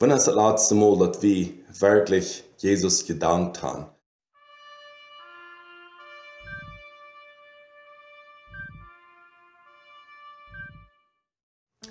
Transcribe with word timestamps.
Wann 0.00 0.10
ist 0.10 0.26
das 0.26 0.34
letzte 0.34 0.74
Mal, 0.74 0.98
dass 0.98 1.22
wir 1.22 1.50
wirklich 1.78 2.42
Jesus 2.58 3.06
gedankt 3.06 3.62
haben? 3.62 3.86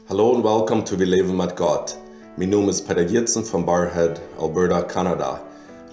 Hallo 0.10 0.32
und 0.32 0.44
willkommen 0.44 0.86
zu 0.86 1.00
Wir 1.00 1.06
leben 1.06 1.38
mit 1.38 1.56
Gott. 1.56 1.96
Mein 2.36 2.50
Name 2.50 2.72
ist 2.72 2.86
Peter 2.86 3.06
Giertzen 3.06 3.46
von 3.46 3.66
Barhead, 3.66 4.20
Alberta, 4.38 4.82
Kanada. 4.82 5.40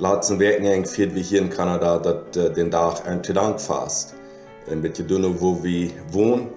Letzten 0.00 0.40
Wochenende 0.40 0.88
feiern 0.88 1.14
wir 1.14 1.22
hier 1.22 1.42
in 1.42 1.48
Kanada 1.48 1.96
dat, 2.00 2.36
uh, 2.36 2.48
den 2.48 2.72
Tag 2.72 3.06
Erntedank 3.06 3.60
fast. 3.60 4.16
Ein 4.68 4.82
bisschen 4.82 5.06
doen 5.06 5.40
wo 5.40 5.62
wir 5.62 5.92
wohnen, 6.10 6.48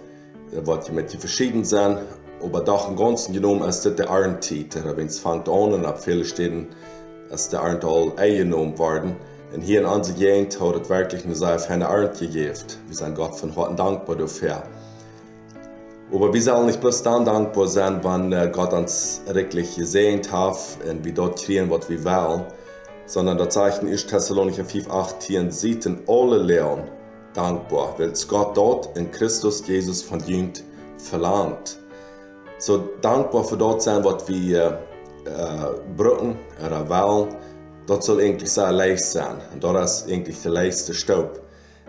je 0.52 0.92
met 0.92 1.12
je 1.12 1.20
verschieden 1.20 1.66
zijn, 1.66 1.98
aber 2.44 2.62
doch 2.62 2.90
im 2.90 2.96
Ganzen 2.96 3.34
genommen 3.34 3.68
ist 3.68 3.86
das 3.86 3.96
der 3.96 4.10
Arntit. 4.10 4.78
Wenn 4.84 5.08
es 5.08 5.20
fängt 5.20 5.48
an 5.48 5.74
und 5.74 5.86
ab 5.86 6.04
viele 6.04 6.26
Städten 6.26 6.68
ist 7.32 7.54
der 7.54 7.62
Arnt 7.62 7.86
all 7.86 8.12
eingenommen 8.18 8.78
worden. 8.78 9.16
Und 9.54 9.62
hier 9.62 9.82
in 9.82 9.86
unserer 9.86 10.18
Gegend 10.18 10.60
hat 10.60 10.76
es 10.82 10.90
wirklich 10.90 11.26
eine 11.26 11.36
sehr 11.36 11.60
feine 11.60 11.88
Arnt 11.88 12.20
gegeben. 12.20 12.58
Wir 12.88 12.96
sind 12.96 13.16
Gott 13.16 13.36
von 13.36 13.56
heute 13.56 13.76
dankbar 13.76 14.16
dafür. 14.16 14.64
Aber 16.12 16.34
wir 16.34 16.42
sollen 16.42 16.68
nicht 16.68 16.82
bloß 16.82 17.02
dann 17.04 17.26
dankbar 17.26 17.68
sein, 17.68 18.04
wenn 18.04 18.32
äh, 18.34 18.50
Gott 18.52 18.74
uns 18.74 19.22
wirklich 19.28 19.76
gesehen 19.76 20.22
hat 20.32 20.58
und 20.88 21.04
wir 21.04 21.14
dort 21.14 21.42
kriegen, 21.42 21.72
was 21.72 21.90
wir 21.90 22.04
wollen, 22.04 22.44
sondern 23.06 23.38
das 23.38 23.54
Zeichen 23.54 23.88
ist 23.88 24.10
Thessalonicher 24.10 24.66
5, 24.66 24.90
18, 24.90 25.50
sieht 25.50 25.86
in 25.86 26.00
alle 26.08 26.38
Lehren 26.38 26.84
dankbar, 27.34 27.96
weil 27.98 28.10
es 28.10 28.28
Gott 28.28 28.56
dort 28.56 28.96
in 28.96 29.10
Christus 29.12 29.66
Jesus 29.68 30.04
von 30.04 30.20
Jüngd 30.20 30.64
verlangt. 30.98 31.80
So 32.66 32.78
dankbar 33.02 33.44
für 33.44 33.58
dort 33.58 33.82
sein, 33.82 34.06
was 34.06 34.26
wir 34.30 34.80
äh, 35.26 35.92
brücken 35.98 36.38
oder 36.66 36.88
wollen, 36.88 37.36
das 37.88 38.06
soll 38.06 38.22
eigentlich 38.22 38.50
sehr 38.50 38.72
leicht 38.72 39.04
sein. 39.04 39.36
Und 39.54 39.62
das 39.66 40.04
ist 40.04 40.10
eigentlich 40.10 40.42
der 40.44 40.52
leichte 40.54 40.94
Staub. 40.94 41.42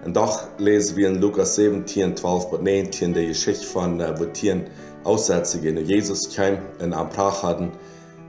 Und 0.04 0.16
doch 0.16 0.48
lesen 0.58 0.96
wir 0.96 1.06
in 1.06 1.20
Lukas 1.20 1.54
17, 1.54 2.16
12 2.16 2.50
bis 2.50 2.60
19 2.60 3.14
die 3.14 3.28
Geschichte 3.28 3.64
von, 3.64 4.00
äh, 4.00 4.18
wo 4.18 4.24
Tieren 4.24 4.64
Aussätze 5.04 5.60
gehen. 5.60 5.78
Und 5.78 5.84
Jesus 5.84 6.34
kam 6.34 6.58
in 6.80 6.92
am 6.92 7.08
Prach 7.08 7.44
hatten, 7.44 7.70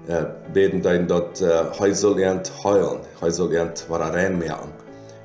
äh, 0.08 0.26
beten 0.54 0.84
dann 0.84 1.08
dort, 1.08 1.42
äh, 1.42 1.64
er 1.80 1.96
soll 1.96 2.20
lernt 2.20 2.52
heulen, 2.64 3.00
er 3.22 3.32
soll 3.32 3.54
lernt, 3.54 3.88
was 3.90 4.00
er 4.00 4.14
reinmerken. 4.14 4.70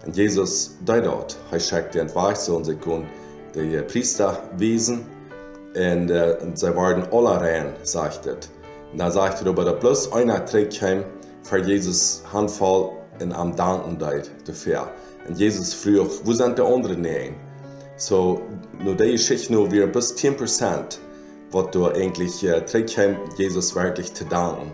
Und 0.06 0.16
Jesus 0.16 0.78
da 0.86 0.98
dort, 0.98 1.36
er 1.50 1.60
schickt 1.60 1.94
den 1.94 2.08
und 2.08 2.64
sie 2.64 2.76
können 2.76 3.06
die 3.54 3.76
Priester 3.82 4.42
wiesen 4.56 5.19
äh, 5.74 6.36
und 6.42 6.58
sie 6.58 6.74
waren 6.74 7.06
alle 7.12 7.40
rein, 7.40 7.72
sagt 7.82 8.26
er. 8.26 8.36
Und 8.92 8.98
dann 8.98 9.12
sagt 9.12 9.42
er, 9.42 9.48
aber 9.48 9.64
da 9.64 9.72
bloß 9.72 10.12
einer 10.12 10.44
trägt 10.44 10.80
heim 10.82 11.04
für 11.42 11.58
Jesus 11.58 12.22
Handvoll 12.32 12.90
und 13.20 13.32
am 13.32 13.54
Danken 13.54 13.98
dafür. 13.98 14.88
Und 15.28 15.38
Jesus 15.38 15.74
fragt, 15.74 16.26
wo 16.26 16.32
sind 16.32 16.58
die 16.58 16.62
anderen 16.62 17.02
nicht? 17.02 17.34
So, 17.96 18.40
nur 18.82 18.96
die 18.96 19.12
Geschichte 19.12 19.52
nur 19.52 19.70
wir 19.70 19.86
bis 19.86 20.14
10%, 20.14 20.98
was 21.52 21.70
du 21.70 21.86
eigentlich 21.86 22.42
äh, 22.42 22.60
trägt 22.62 22.96
heim, 22.96 23.16
Jesus 23.36 23.74
wirklich 23.74 24.12
zu 24.14 24.24
danken. 24.24 24.72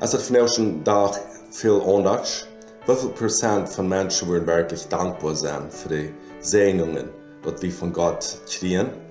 Es 0.00 0.14
hat 0.14 0.22
von 0.22 0.48
schon 0.48 0.84
da 0.84 1.10
viel 1.50 1.80
anders. 1.86 2.46
Wie 2.86 2.94
viel 2.94 3.10
Prozent 3.10 3.68
von 3.68 3.88
Menschen 3.88 4.28
würden 4.28 4.46
wirklich 4.46 4.86
dankbar 4.88 5.34
sein 5.34 5.70
für 5.70 5.88
die 5.88 6.14
Segnungen, 6.40 7.08
die 7.44 7.62
wir 7.62 7.72
von 7.72 7.92
Gott 7.92 8.38
kriegen? 8.46 9.03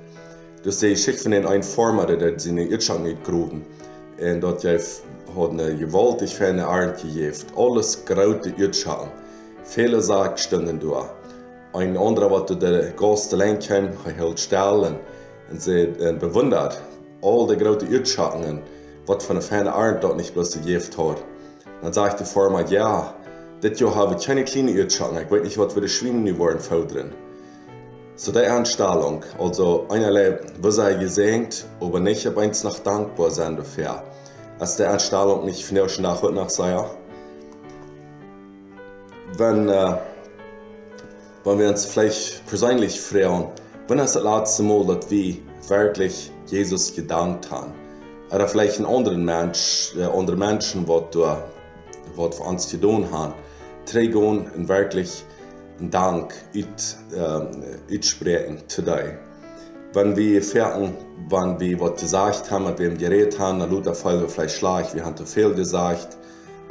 Dus 0.64 0.80
die 0.80 0.90
Geschichte 0.90 1.24
von 1.24 1.32
den 1.32 1.46
einen 1.46 1.62
Former, 1.62 2.06
der 2.06 2.40
sie 2.40 2.56
jetzt 2.56 2.86
schon 2.86 3.04
nicht 3.04 3.24
gruben. 3.26 3.66
Und 4.18 4.42
dort 4.42 4.64
hat 4.64 5.50
eine 5.50 5.76
gewaltig 5.76 6.36
feine 6.36 6.66
Arm 6.66 6.94
gegeben. 6.96 7.36
Alles 7.58 8.06
graute 8.06 8.54
Utschauen. 8.58 9.10
Viele 9.66 10.02
Sachen 10.02 10.38
standen 10.38 10.80
da. 10.80 11.10
Ein 11.74 11.98
anderer, 11.98 12.32
was 12.32 12.58
der 12.60 12.92
Gast 12.92 13.34
er 13.34 13.40
hält 13.40 14.40
still 14.40 14.96
und 15.52 15.62
sie 15.62 15.88
bewundert 16.20 16.80
all 17.22 17.48
die 17.48 17.58
großen 17.58 17.94
Utschauen, 17.94 18.62
was 19.06 19.26
von 19.26 19.36
einer 19.36 19.44
feinen 19.44 19.68
Arm 19.68 19.98
dort 20.00 20.16
nicht 20.16 20.34
bloß 20.34 20.54
gegeben 20.54 20.84
hat. 20.98 21.24
Dann 21.82 21.92
sagt 21.92 22.22
die 22.22 22.26
Former, 22.26 22.66
ja, 22.70 23.14
das 23.60 23.80
Jahr 23.80 23.96
habe 23.96 24.16
ich 24.18 24.26
keine 24.26 24.46
kleine 24.46 24.72
Utschauen, 24.82 25.18
ich 25.18 25.30
weiß 25.30 25.44
nicht, 25.44 25.58
was 25.58 25.76
wir 25.76 25.88
Schwimmen 25.88 26.38
wollen 26.38 26.60
fördern. 26.60 27.12
So 28.16 28.32
die 28.32 28.46
Anstellung, 28.46 29.24
also 29.40 29.88
einerlei 29.90 30.38
sei 30.68 30.94
gesenkt, 30.94 31.66
aber 31.82 32.00
nicht 32.00 32.28
aber 32.28 32.42
eins 32.42 32.64
nach 32.64 32.78
dankbar 32.78 33.32
sein 33.32 33.58
dafür. 33.58 34.04
Als 34.60 34.76
die 34.76 34.84
Anstellung 34.84 35.46
nicht 35.46 35.66
schon 35.66 36.04
nach 36.04 36.22
heute 36.22 36.36
nach 36.36 36.50
sei. 36.52 36.78
Wenn, 39.36 39.68
äh, 39.68 39.96
wenn 41.44 41.58
wir 41.58 41.70
uns 41.70 41.86
vielleicht 41.86 42.46
persönlich 42.46 43.02
fragen, 43.02 43.48
wann 43.88 43.98
ist 43.98 44.16
das 44.16 44.24
letzte 44.24 44.62
Mal, 44.62 44.86
dass 44.86 45.10
wir 45.10 45.38
wirklich 45.68 46.32
Jesus 46.46 46.94
gedankt 46.94 47.50
haben? 47.50 47.74
Oder 48.32 48.48
vielleicht 48.48 48.78
einen 48.78 48.86
anderen 48.86 49.26
Mensch, 49.26 49.96
äh, 49.98 50.04
andere 50.04 50.38
Menschen, 50.38 50.86
die 50.86 51.18
was 52.16 52.38
für 52.38 52.44
uns 52.44 52.68
zu 52.68 52.78
tun 52.78 53.12
haben, 53.12 53.34
trägen 53.88 54.52
und 54.52 54.70
wirklich 54.70 55.26
Dank 55.80 56.34
ut, 56.56 56.98
um, 57.16 57.64
utspreken 57.90 58.68
till 58.68 58.84
dig. 58.84 59.18
Wenn 59.94 60.16
wir 60.16 60.42
fertig, 60.42 60.92
wenn 61.30 61.60
wir 61.60 61.80
was 61.80 62.02
gesagt 62.02 62.50
haben, 62.50 62.66
mit 62.66 62.80
wem 62.80 62.98
geredet 62.98 63.38
haben, 63.40 63.60
dann 63.60 63.70
tut 63.70 63.86
der 63.86 63.96
Fall 63.96 64.28
vielleicht 64.28 64.56
schlecht, 64.56 64.96
wir 64.96 65.06
haben 65.06 65.16
zu 65.16 65.26
viel 65.26 65.54
gesagt, 65.54 66.18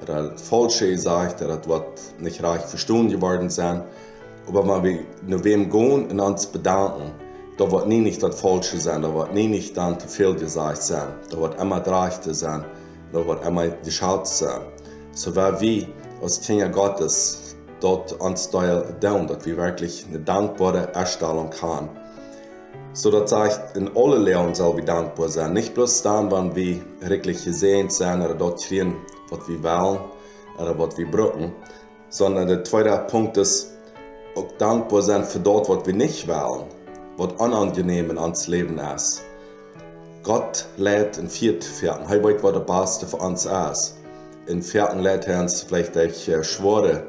oder 0.02 0.36
falsch 0.36 0.80
gesagt, 0.80 1.42
oder 1.42 1.60
was 1.66 1.82
nicht 2.18 2.42
recht 2.42 2.64
verstanden 2.64 3.10
geworden 3.10 3.50
sind. 3.50 3.82
Aber 4.48 4.66
wenn 4.66 4.82
wir 4.82 4.98
nur 5.26 5.44
wem 5.44 5.70
gehen 5.70 6.10
und 6.10 6.20
uns 6.20 6.46
bedanken, 6.46 7.12
da 7.56 7.70
wird 7.70 7.86
nie 7.86 8.00
nicht 8.00 8.22
das 8.22 8.40
Falsche 8.40 8.78
sein, 8.80 9.02
da 9.02 9.14
wird 9.14 9.34
nie 9.34 9.46
nicht 9.46 9.76
dann 9.76 10.00
zu 10.00 10.08
viel 10.08 10.34
gesagt 10.34 10.82
sein, 10.82 11.08
da 11.30 11.38
wird 11.38 11.60
immer 11.60 11.80
das 11.80 12.06
Rechte 12.06 12.34
sein, 12.34 12.64
da 13.12 13.24
wird 13.24 13.44
immer 13.46 13.68
geschaut 13.68 14.26
sein. 14.26 14.62
So 15.12 15.36
weil 15.36 15.60
wir 15.60 15.86
als 16.22 16.40
Kinder 16.40 16.68
Gottes 16.68 17.41
dort 17.82 18.20
ansteuern 18.20 18.96
down, 19.00 19.26
dass 19.26 19.44
wir 19.44 19.56
wirklich 19.56 20.06
eine 20.08 20.20
dankbare 20.20 20.92
Erstellung 20.94 21.50
haben. 21.60 21.88
So 22.92 23.10
dass 23.10 23.32
ich 23.32 23.76
in 23.76 23.90
alle 23.96 24.18
Lehren 24.18 24.54
soll 24.54 24.76
wir 24.76 24.84
dankbar 24.84 25.28
sein. 25.28 25.54
Nicht 25.54 25.74
bloß 25.74 26.02
dann, 26.02 26.30
wenn 26.30 26.54
wir 26.54 26.80
wirklich 27.00 27.44
gesehen 27.44 27.88
sind 27.88 28.22
oder 28.22 28.34
dort 28.34 28.62
kriegen, 28.62 28.96
was 29.30 29.48
wir 29.48 29.62
wollen 29.62 29.98
oder 30.58 30.78
was 30.78 30.98
wir 30.98 31.10
brauchen, 31.10 31.52
sondern 32.10 32.48
der 32.48 32.64
zweite 32.64 33.06
Punkt 33.10 33.36
ist, 33.38 33.72
auch 34.36 34.52
dankbar 34.58 35.02
sein 35.02 35.24
für 35.24 35.40
dort, 35.40 35.68
was 35.68 35.86
wir 35.86 35.94
nicht 35.94 36.28
wollen, 36.28 36.64
was 37.16 37.32
unangenehm 37.38 38.16
uns 38.16 38.46
Leben 38.46 38.78
ist. 38.78 39.22
Gott 40.22 40.66
lädt 40.76 41.18
in 41.18 41.28
viert 41.28 41.64
Vierten. 41.64 42.04
Er 42.08 42.22
weiß, 42.22 42.42
was 42.42 42.52
der 42.52 42.60
Beste 42.60 43.06
für 43.06 43.16
uns 43.16 43.44
ist. 43.44 43.96
In 44.46 44.62
Vierten 44.62 45.00
lädt 45.00 45.26
er 45.26 45.40
uns 45.40 45.62
vielleicht 45.62 45.96
durch 45.96 46.28
äh, 46.28 46.44
Schwore, 46.44 47.04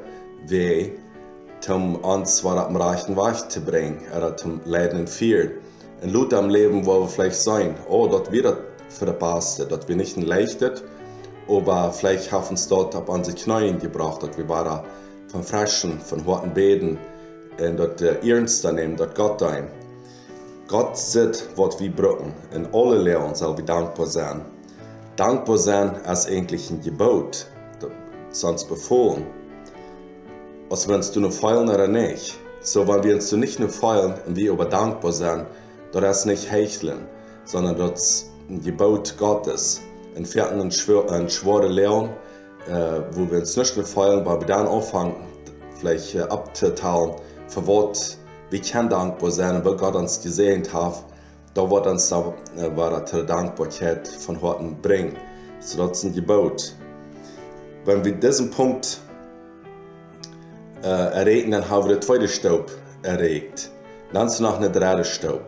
um 1.68 1.96
uns 1.96 2.44
was 2.44 2.66
am 2.66 2.76
rechten 2.76 3.16
Weg 3.16 3.50
zu 3.50 3.60
bringen, 3.60 3.98
oder 4.16 4.36
zum 4.36 4.60
und 4.64 5.08
viel. 5.08 5.60
Und 6.02 6.12
Lut 6.12 6.34
am 6.34 6.50
Leben, 6.50 6.84
wo 6.84 7.00
wir 7.00 7.08
vielleicht 7.08 7.36
sein, 7.36 7.74
oh, 7.88 8.06
dort 8.06 8.28
für 8.28 9.06
das 9.06 9.18
Beste, 9.18 9.66
dort 9.66 9.88
wir 9.88 9.96
nicht 9.96 10.16
leichtet, 10.16 10.84
aber 11.48 11.92
vielleicht 11.92 12.30
haben 12.30 12.54
es 12.54 12.68
dort 12.68 12.94
auf 12.94 13.08
unsere 13.08 13.36
Knien 13.36 13.78
gebracht, 13.78 14.22
dort 14.22 14.36
wir 14.36 14.48
waren 14.48 14.84
von 15.28 15.42
Frischen, 15.42 16.00
von 16.00 16.26
harten 16.26 16.52
Beten, 16.52 16.98
und 17.58 17.76
dort 17.76 18.02
äh, 18.02 18.16
ernst 18.28 18.64
nehmen, 18.64 18.96
dort 18.96 19.14
Gott 19.14 19.42
ein. 19.42 19.68
Gott 20.66 20.96
sieht, 20.96 21.46
was 21.56 21.78
wir 21.78 21.90
brauchen, 21.90 22.32
in 22.52 22.66
alle 22.72 22.98
Lehren 22.98 23.34
soll 23.34 23.56
wir 23.56 23.64
dankbar 23.64 24.06
sein. 24.06 24.42
Dankbar 25.16 25.58
sein 25.58 25.94
ist 26.10 26.28
eigentlich 26.28 26.70
ein 26.70 26.80
Gebot, 26.80 27.46
sonst 28.30 28.68
befohlen 28.68 29.24
als 30.70 30.88
wenn 30.88 31.00
du 31.00 31.20
nur 31.20 31.32
feilen 31.32 31.68
oder 31.68 31.88
nicht. 31.88 32.38
So, 32.60 32.86
wenn 32.88 33.02
wir 33.02 33.14
uns 33.14 33.30
nicht 33.32 33.60
nur 33.60 33.68
feilen 33.68 34.14
und 34.26 34.36
wir 34.36 34.52
aber 34.52 34.64
dankbar 34.64 35.12
sind, 35.12 35.46
das 35.92 36.20
ist 36.20 36.26
nicht 36.26 36.50
hecheln, 36.50 37.06
sondern 37.44 37.76
das 37.76 38.30
Gebot 38.48 39.14
Gottes. 39.18 39.80
In 40.14 40.24
vierten 40.24 40.60
ein 40.60 40.70
schwere 40.70 41.68
Lehren, 41.68 42.10
äh, 42.68 43.00
wo 43.12 43.30
wir 43.30 43.40
uns 43.40 43.56
nicht 43.56 43.76
nur 43.76 43.84
feilen, 43.84 44.24
weil 44.24 44.40
wir 44.40 44.46
dann 44.46 44.66
anfangen, 44.66 45.14
vielleicht 45.78 46.14
äh, 46.14 46.20
abzuteilen, 46.20 47.16
für 47.48 47.66
was 47.66 48.18
wir 48.50 48.60
können 48.60 48.88
dankbar 48.88 49.30
sein 49.30 49.56
und 49.56 49.64
was 49.64 49.76
Gott 49.76 49.96
uns 49.96 50.22
gesehen 50.22 50.62
hat, 50.72 51.04
da 51.54 51.70
wird 51.70 51.86
uns 51.86 52.08
da, 52.08 52.32
äh, 52.56 52.76
war 52.76 53.04
die 53.04 53.26
Dankbarkeit 53.26 54.08
von 54.08 54.40
heute 54.40 54.64
bringen. 54.82 55.16
So, 55.60 55.86
das 55.86 55.98
ist 55.98 56.04
ein 56.04 56.14
Gebot. 56.14 56.74
Wenn 57.84 58.04
wir 58.04 58.12
diesen 58.12 58.50
Punkt 58.50 59.00
äh, 59.03 59.03
erregen, 60.84 61.50
dann 61.52 61.68
haben 61.68 61.88
wir 61.88 61.96
den 61.96 62.02
zweiten 62.02 62.28
Staub 62.28 62.70
erregt. 63.02 63.70
Dann 64.12 64.26
ist 64.26 64.40
noch 64.40 64.60
ein 64.60 64.72
dritter 64.72 65.04
Staub. 65.04 65.42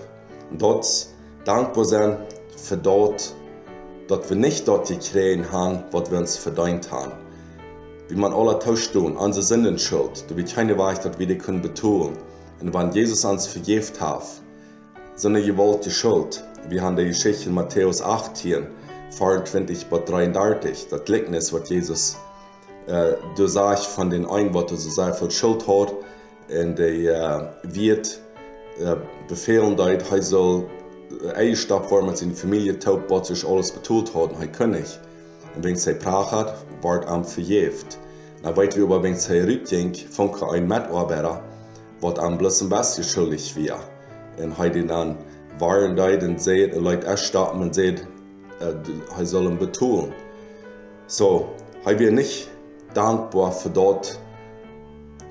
Und 0.50 0.60
dort 0.60 1.06
dankbar 1.44 1.84
sein 1.84 2.16
für 2.56 2.76
dort, 2.76 3.34
dass 4.08 4.28
wir 4.28 4.36
nicht 4.36 4.66
dort 4.66 4.88
gekriegt 4.88 5.50
haben, 5.52 5.84
was 5.92 6.10
wir 6.10 6.18
uns 6.18 6.36
verdient 6.36 6.90
haben. 6.90 7.12
Wie 8.08 8.16
man 8.16 8.32
alle 8.32 8.58
tauscht 8.58 8.92
tun, 8.92 9.16
unsere 9.16 9.44
Sünden 9.44 9.78
schuld, 9.78 10.24
da 10.28 10.36
wird 10.36 10.54
keine 10.54 10.78
Weich, 10.78 10.98
dass 10.98 11.18
wir 11.18 11.26
die 11.26 11.38
können 11.38 11.60
betonen. 11.60 12.16
Und 12.60 12.72
wenn 12.72 12.92
Jesus 12.92 13.24
uns 13.24 13.46
vergift 13.46 14.00
hat, 14.00 14.22
so 15.16 15.28
eine 15.28 15.42
gewollte 15.42 15.90
Schuld, 15.90 16.42
wir 16.68 16.82
haben 16.82 16.96
die 16.96 17.06
Geschichte 17.06 17.48
in 17.48 17.54
Matthäus 17.54 18.02
18, 18.02 18.66
24 19.10 19.86
bis 19.86 20.04
33, 20.04 20.88
das 20.88 21.04
Gleichnis, 21.04 21.52
was 21.52 21.68
Jesus 21.68 22.16
äh, 22.86 23.14
du 23.36 23.46
sagst 23.46 23.86
von 23.86 24.10
den 24.10 24.26
sehr 24.26 25.14
viel 25.14 25.30
Schuld 25.30 25.66
hat, 25.66 25.94
und 26.48 26.78
der 26.78 26.88
äh, 26.88 27.74
wird 27.74 28.20
äh, 28.78 28.96
befehlen, 29.28 29.76
dass 29.76 30.10
er 30.10 30.22
soll 30.22 30.66
Eigenschap 31.34 31.90
war 31.90 32.04
met 32.04 32.18
zijn 32.18 32.36
familie 32.36 32.76
taub 32.76 33.08
wat 33.08 33.26
zich 33.26 33.44
alles 33.44 33.72
betoeld 33.72 34.10
hadden, 34.10 34.36
hij 34.36 34.48
kon 34.48 34.70
niet. 34.70 35.00
En 35.54 35.62
wenn 35.62 35.78
hij 35.82 35.96
praat 35.96 36.28
had, 36.28 36.54
werd 36.80 37.08
hem 37.08 37.24
verjeefd. 37.24 37.98
Na 38.42 38.52
weet 38.52 38.74
we 38.74 38.82
aber, 38.82 39.00
wenn 39.00 39.16
hij 39.26 39.40
rückging, 39.40 39.96
fand 40.10 40.40
er 40.40 40.50
ein 40.50 40.66
Mitarbeiter, 40.66 41.40
wat 42.00 42.18
am 42.18 42.36
bloß 42.36 42.60
ein 42.60 42.68
bisschen 42.68 43.04
schuldig 43.04 43.54
war. 43.56 43.80
Und 44.38 44.56
hij 44.56 44.70
den 44.70 44.86
dann 44.86 45.16
waren 45.58 45.96
da 45.96 46.06
und 46.06 46.42
seht, 46.42 46.74
und 46.74 46.84
Leute 46.84 47.06
erstatten 47.06 47.60
und 47.60 47.74
seht, 47.74 48.06
er 49.16 49.26
soll 49.26 49.46
ihn 49.46 49.58
betonen. 49.58 50.12
So, 51.06 51.48
hij 51.84 51.98
wir 51.98 52.12
nicht 52.12 52.48
dankbar 52.96 53.52
für 53.52 53.70
dort, 53.70 54.18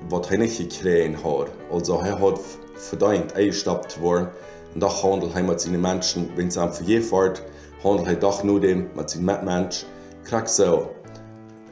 was 0.08 0.30
er 0.30 0.38
nicht 0.38 0.58
gekriegt 0.58 1.24
hat. 1.24 1.50
Also, 1.72 2.00
er 2.00 2.20
hat 2.20 2.40
verdient, 2.74 3.34
eingestappt 3.34 3.92
zu 3.92 4.00
worden. 4.00 4.28
En 4.74 4.80
dat 4.80 4.92
handelt 4.92 5.32
hij 5.32 5.42
met 5.42 5.62
zijn 5.62 5.80
mensen, 5.80 6.30
wenn 6.34 6.52
ze 6.52 6.58
hem 6.58 6.72
vergeeft 6.72 7.42
handelt 7.82 8.06
hij 8.06 8.18
doch 8.18 8.42
nur 8.42 8.60
dem 8.60 8.90
met 8.94 9.10
zijn 9.10 9.24
medmens, 9.24 9.86
krijgt 10.22 10.50
zo. 10.50 10.94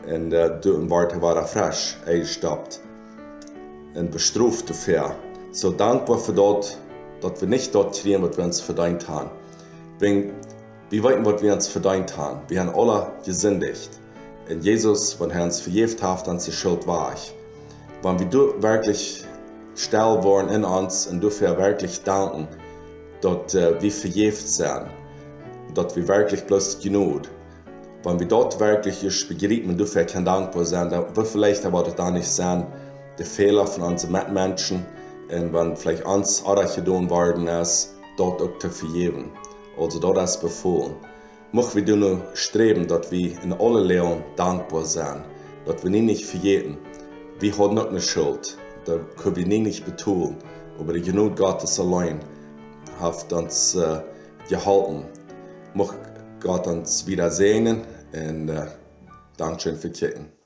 En 0.06 0.32
uh, 0.32 0.44
toen 0.44 0.88
werd 0.88 1.10
hij 1.10 1.20
weer 1.20 1.44
fresh, 1.44 1.94
eingestappt. 2.06 2.80
En 3.94 4.10
bestraft 4.10 4.66
dafür. 4.66 5.14
So 5.50 5.72
dankbar 5.72 6.18
für 6.18 6.34
dort, 6.34 6.78
dass 7.20 7.40
wir 7.40 7.48
nicht 7.48 7.72
dort 7.72 8.00
kriegen, 8.00 8.22
was 8.22 8.36
wir 8.36 8.44
uns 8.44 8.60
verdient 8.60 9.06
haben. 9.08 9.30
Wenn, 9.98 10.32
wissen, 10.90 11.24
was 11.24 11.42
wir 11.42 11.52
uns 11.52 11.68
verdient 11.68 12.16
haben. 12.16 12.40
Wir 12.48 12.60
haben 12.60 12.74
alle 12.74 13.06
gesündigt. 13.24 13.90
Und 14.48 14.62
Jesus, 14.62 15.18
wenn 15.20 15.30
er 15.30 15.44
uns 15.44 15.60
vergift 15.60 16.02
hat, 16.02 16.26
dann 16.26 16.36
ist 16.36 16.46
die 16.46 16.52
Schuld 16.52 16.86
wahr. 16.86 17.14
Wenn 18.02 18.18
wir 18.18 18.62
wirklich 18.62 19.24
still 19.74 19.98
waren 20.22 20.48
in 20.50 20.64
uns 20.64 21.06
und 21.06 21.24
dafür 21.24 21.56
wirklich 21.58 22.02
danken, 22.02 22.46
dass 23.22 23.54
äh, 23.54 23.80
wir 23.80 23.90
verjeft 23.90 24.48
sind, 24.48 24.86
dass 25.74 25.96
wir 25.96 26.06
wirklich 26.06 26.44
bloß 26.44 26.80
genug. 26.80 27.22
Wenn 28.04 28.20
wir 28.20 28.28
dort 28.28 28.60
wirklich 28.60 29.02
ist 29.02 29.28
begreifen 29.28 29.70
und 29.70 29.80
dafür 29.80 30.04
kann 30.04 30.26
dankbar 30.26 30.64
sein, 30.66 30.90
dann 30.90 31.16
wird 31.16 31.26
vielleicht 31.26 31.64
aber 31.64 31.82
das 31.82 32.10
nicht 32.12 32.28
sein, 32.28 32.66
der 33.18 33.24
Fehler 33.26 33.66
von 33.66 33.84
unseren 33.84 34.12
Mitmenschen 34.12 34.84
und 35.30 35.52
wenn 35.54 35.74
vielleicht 35.74 36.04
uns 36.04 36.44
auch 36.44 36.56
getan 36.74 37.08
worden 37.08 37.48
ist, 37.48 37.94
dort 38.18 38.42
auch 38.42 38.58
zu 38.58 38.68
vergeben. 38.68 39.30
Also 39.78 39.98
dort 39.98 40.18
ist 40.18 40.40
befohlen. 40.40 40.94
Möchten 41.54 41.86
wir 41.86 41.94
nur 41.96 42.20
streben, 42.34 42.88
dass 42.88 43.12
wir 43.12 43.40
in 43.44 43.52
allen 43.52 43.84
Lehren 43.86 44.24
dankbar 44.34 44.84
sind, 44.84 45.22
dass 45.64 45.84
wir 45.84 45.90
nicht 45.90 46.26
vergeben. 46.26 46.78
Wir 47.38 47.56
haben 47.56 47.76
nicht 47.76 47.86
eine 47.86 48.00
Schuld, 48.00 48.58
da 48.86 48.98
können 49.16 49.36
wir 49.36 49.46
nicht 49.46 49.84
betonen, 49.84 50.34
aber 50.80 50.94
die 50.94 51.02
Genug 51.02 51.36
Gottes 51.36 51.78
allein 51.78 52.18
hat 52.98 53.32
uns 53.32 53.76
äh, 53.76 54.00
gehalten. 54.48 55.04
Mag 55.74 55.94
Gott 56.40 56.66
uns 56.66 57.06
wieder 57.06 57.30
segnen 57.30 57.82
und 58.12 58.48
äh, 58.48 58.66
Dankeschön 59.36 59.76
für 59.76 59.90
Kirchen. 59.90 60.43